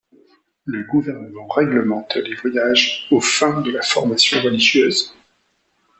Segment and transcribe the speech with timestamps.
[0.65, 5.13] Le gouvernement réglemente les voyages aux fins de la formation religieuse.